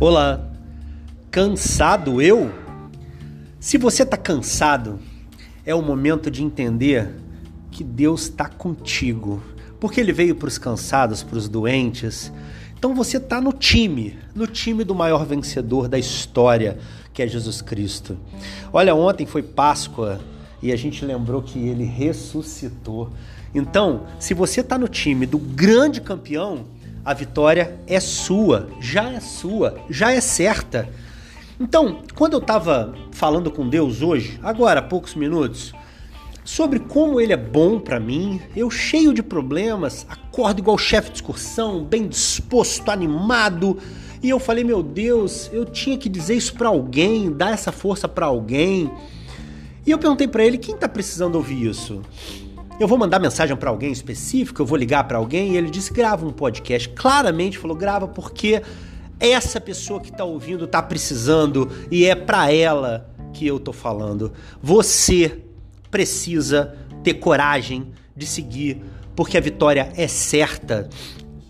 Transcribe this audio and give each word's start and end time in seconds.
Olá, 0.00 0.48
cansado 1.28 2.22
eu? 2.22 2.52
Se 3.58 3.76
você 3.76 4.04
está 4.04 4.16
cansado, 4.16 5.00
é 5.66 5.74
o 5.74 5.82
momento 5.82 6.30
de 6.30 6.44
entender 6.44 7.16
que 7.72 7.82
Deus 7.82 8.22
está 8.22 8.48
contigo, 8.48 9.42
porque 9.80 10.00
Ele 10.00 10.12
veio 10.12 10.36
para 10.36 10.46
os 10.46 10.56
cansados, 10.56 11.24
para 11.24 11.36
os 11.36 11.48
doentes. 11.48 12.32
Então 12.78 12.94
você 12.94 13.16
está 13.16 13.40
no 13.40 13.52
time, 13.52 14.16
no 14.36 14.46
time 14.46 14.84
do 14.84 14.94
maior 14.94 15.26
vencedor 15.26 15.88
da 15.88 15.98
história, 15.98 16.78
que 17.12 17.20
é 17.20 17.26
Jesus 17.26 17.60
Cristo. 17.60 18.16
Olha, 18.72 18.94
ontem 18.94 19.26
foi 19.26 19.42
Páscoa 19.42 20.20
e 20.62 20.70
a 20.70 20.76
gente 20.76 21.04
lembrou 21.04 21.42
que 21.42 21.58
Ele 21.58 21.82
ressuscitou. 21.82 23.10
Então, 23.52 24.06
se 24.20 24.32
você 24.32 24.60
está 24.60 24.78
no 24.78 24.86
time 24.86 25.26
do 25.26 25.38
grande 25.38 26.00
campeão, 26.00 26.66
a 27.08 27.14
vitória 27.14 27.80
é 27.86 27.98
sua, 28.00 28.68
já 28.78 29.10
é 29.10 29.18
sua, 29.18 29.80
já 29.88 30.12
é 30.12 30.20
certa. 30.20 30.90
Então, 31.58 32.02
quando 32.14 32.34
eu 32.34 32.38
estava 32.38 32.94
falando 33.12 33.50
com 33.50 33.66
Deus 33.66 34.02
hoje, 34.02 34.38
agora 34.42 34.80
há 34.80 34.82
poucos 34.82 35.14
minutos, 35.14 35.72
sobre 36.44 36.78
como 36.78 37.18
ele 37.18 37.32
é 37.32 37.36
bom 37.36 37.80
para 37.80 37.98
mim, 37.98 38.42
eu 38.54 38.70
cheio 38.70 39.14
de 39.14 39.22
problemas, 39.22 40.04
acordo 40.06 40.58
igual 40.58 40.76
chefe 40.76 41.08
de 41.08 41.16
excursão, 41.16 41.82
bem 41.82 42.06
disposto, 42.06 42.90
animado, 42.90 43.78
e 44.22 44.28
eu 44.28 44.38
falei, 44.38 44.62
meu 44.62 44.82
Deus, 44.82 45.48
eu 45.50 45.64
tinha 45.64 45.96
que 45.96 46.10
dizer 46.10 46.34
isso 46.34 46.52
para 46.56 46.68
alguém, 46.68 47.32
dar 47.32 47.54
essa 47.54 47.72
força 47.72 48.06
para 48.06 48.26
alguém. 48.26 48.92
E 49.86 49.90
eu 49.90 49.98
perguntei 49.98 50.28
para 50.28 50.44
ele, 50.44 50.58
quem 50.58 50.76
tá 50.76 50.86
precisando 50.86 51.36
ouvir 51.36 51.70
isso? 51.70 52.02
Eu 52.78 52.86
vou 52.86 52.96
mandar 52.96 53.18
mensagem 53.18 53.56
para 53.56 53.70
alguém 53.70 53.90
específico, 53.90 54.62
eu 54.62 54.66
vou 54.66 54.78
ligar 54.78 55.04
para 55.04 55.18
alguém 55.18 55.52
e 55.52 55.56
ele 55.56 55.70
disse: 55.70 55.92
grava 55.92 56.26
um 56.26 56.32
podcast. 56.32 56.88
Claramente 56.90 57.58
falou: 57.58 57.76
grava 57.76 58.06
porque 58.06 58.62
essa 59.18 59.60
pessoa 59.60 60.00
que 60.00 60.10
está 60.10 60.24
ouvindo 60.24 60.64
está 60.64 60.80
precisando 60.80 61.70
e 61.90 62.04
é 62.04 62.14
para 62.14 62.52
ela 62.52 63.10
que 63.32 63.46
eu 63.46 63.58
tô 63.58 63.72
falando. 63.72 64.32
Você 64.62 65.40
precisa 65.90 66.76
ter 67.02 67.14
coragem 67.14 67.92
de 68.16 68.26
seguir, 68.26 68.82
porque 69.16 69.36
a 69.36 69.40
vitória 69.40 69.92
é 69.96 70.06
certa 70.06 70.88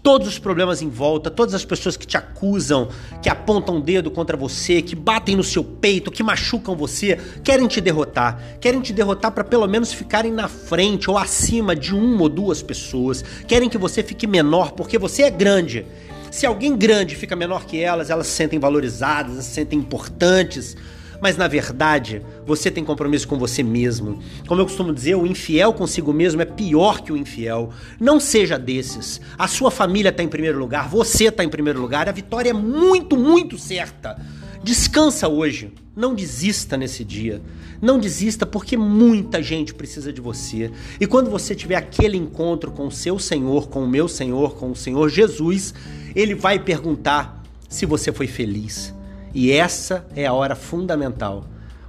todos 0.02 0.28
os 0.28 0.38
problemas 0.38 0.82
em 0.82 0.88
volta, 0.88 1.30
todas 1.30 1.54
as 1.54 1.64
pessoas 1.64 1.96
que 1.96 2.06
te 2.06 2.16
acusam, 2.16 2.88
que 3.22 3.28
apontam 3.28 3.78
o 3.78 3.80
dedo 3.80 4.10
contra 4.10 4.36
você, 4.36 4.80
que 4.82 4.94
batem 4.94 5.36
no 5.36 5.44
seu 5.44 5.62
peito, 5.62 6.10
que 6.10 6.22
machucam 6.22 6.76
você, 6.76 7.18
querem 7.42 7.66
te 7.66 7.80
derrotar. 7.80 8.40
Querem 8.60 8.80
te 8.80 8.92
derrotar 8.92 9.32
para 9.32 9.44
pelo 9.44 9.66
menos 9.66 9.92
ficarem 9.92 10.32
na 10.32 10.48
frente 10.48 11.10
ou 11.10 11.18
acima 11.18 11.74
de 11.74 11.94
uma 11.94 12.22
ou 12.22 12.28
duas 12.28 12.62
pessoas. 12.62 13.24
Querem 13.46 13.68
que 13.68 13.78
você 13.78 14.02
fique 14.02 14.26
menor 14.26 14.72
porque 14.72 14.98
você 14.98 15.22
é 15.22 15.30
grande. 15.30 15.84
Se 16.30 16.46
alguém 16.46 16.76
grande 16.76 17.16
fica 17.16 17.34
menor 17.34 17.64
que 17.64 17.80
elas, 17.80 18.10
elas 18.10 18.26
se 18.26 18.34
sentem 18.34 18.58
valorizadas, 18.58 19.44
se 19.44 19.50
sentem 19.50 19.78
importantes 19.78 20.76
mas 21.20 21.36
na 21.36 21.48
verdade 21.48 22.22
você 22.46 22.70
tem 22.70 22.84
compromisso 22.84 23.26
com 23.26 23.38
você 23.38 23.62
mesmo. 23.62 24.18
Como 24.46 24.60
eu 24.60 24.66
costumo 24.66 24.92
dizer, 24.92 25.16
o 25.16 25.26
infiel 25.26 25.72
consigo 25.72 26.12
mesmo 26.12 26.42
é 26.42 26.44
pior 26.44 27.00
que 27.00 27.12
o 27.12 27.16
infiel. 27.16 27.70
Não 28.00 28.18
seja 28.20 28.58
desses. 28.58 29.20
A 29.36 29.48
sua 29.48 29.70
família 29.70 30.10
está 30.10 30.22
em 30.22 30.28
primeiro 30.28 30.58
lugar, 30.58 30.88
você 30.88 31.24
está 31.24 31.44
em 31.44 31.48
primeiro 31.48 31.80
lugar, 31.80 32.08
a 32.08 32.12
vitória 32.12 32.50
é 32.50 32.54
muito, 32.54 33.16
muito 33.16 33.58
certa. 33.58 34.20
Descansa 34.62 35.28
hoje, 35.28 35.72
não 35.94 36.14
desista 36.14 36.76
nesse 36.76 37.04
dia. 37.04 37.40
Não 37.80 37.98
desista 37.98 38.44
porque 38.44 38.76
muita 38.76 39.40
gente 39.40 39.72
precisa 39.72 40.12
de 40.12 40.20
você. 40.20 40.70
E 41.00 41.06
quando 41.06 41.30
você 41.30 41.54
tiver 41.54 41.76
aquele 41.76 42.16
encontro 42.16 42.72
com 42.72 42.88
o 42.88 42.92
seu 42.92 43.18
Senhor, 43.20 43.68
com 43.68 43.84
o 43.84 43.88
meu 43.88 44.08
Senhor, 44.08 44.56
com 44.56 44.72
o 44.72 44.76
Senhor 44.76 45.08
Jesus, 45.08 45.72
ele 46.14 46.34
vai 46.34 46.58
perguntar 46.58 47.42
se 47.68 47.86
você 47.86 48.12
foi 48.12 48.26
feliz. 48.26 48.92
E 49.34 49.52
essa 49.52 50.06
é 50.14 50.26
a 50.26 50.32
hora 50.32 50.54
fundamental, 50.54 51.44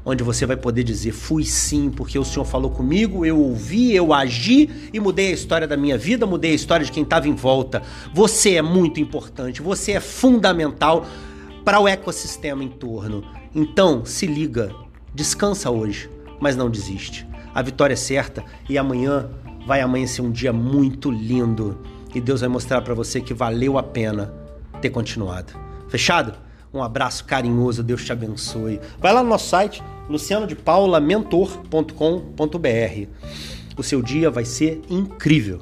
onde 0.06 0.24
você 0.24 0.46
vai 0.46 0.58
poder 0.58 0.84
dizer: 0.84 1.12
fui 1.12 1.44
sim, 1.44 1.90
porque 1.90 2.18
o 2.18 2.26
Senhor 2.26 2.46
falou 2.46 2.72
comigo, 2.72 3.26
eu 3.26 3.40
ouvi, 3.40 3.94
eu 3.94 4.14
agi 4.14 4.90
e 4.94 5.00
mudei 5.00 5.30
a 5.30 5.34
história 5.34 5.68
da 5.68 5.78
minha 5.78 5.98
vida, 5.98 6.26
mudei 6.26 6.52
a 6.52 6.56
história 6.56 6.86
de 6.86 6.92
quem 6.92 7.04
estava 7.04 7.28
em 7.28 7.36
volta. 7.36 7.82
Você 8.14 8.56
é 8.56 8.62
muito 8.62 9.00
importante, 9.00 9.62
você 9.62 9.94
é 9.94 10.00
fundamental 10.00 11.06
para 11.64 11.80
o 11.80 11.88
ecossistema 11.88 12.64
em 12.64 12.70
torno. 12.70 13.24
Então, 13.54 14.06
se 14.06 14.26
liga, 14.26 14.74
descansa 15.14 15.70
hoje, 15.70 16.10
mas 16.40 16.56
não 16.56 16.70
desiste. 16.70 17.28
A 17.54 17.62
vitória 17.62 17.94
é 17.94 17.98
certa 17.98 18.44
e 18.70 18.78
amanhã 18.78 19.30
vai 19.66 19.82
amanhecer 19.82 20.22
um 20.22 20.32
dia 20.32 20.54
muito 20.54 21.12
lindo 21.12 21.80
e 22.14 22.20
Deus 22.20 22.42
vai 22.42 22.50
mostrar 22.50 22.82
para 22.82 22.94
você 22.94 23.22
que 23.22 23.34
valeu 23.34 23.78
a 23.78 23.84
pena 23.84 24.34
ter 24.82 24.90
continuado. 24.90 25.54
Fechado? 25.88 26.34
Um 26.74 26.84
abraço 26.84 27.24
carinhoso, 27.26 27.84
Deus 27.84 28.04
te 28.06 28.12
abençoe. 28.12 28.80
Vai 29.00 29.14
lá 29.14 29.24
no 29.24 29.30
nosso 29.30 29.50
site, 29.50 29.84
lucianodepaulamentor.com.br. 30.08 33.08
O 33.78 33.84
seu 33.84 34.02
dia 34.02 34.30
vai 34.30 34.46
ser 34.46 34.82
incrível. 34.90 35.62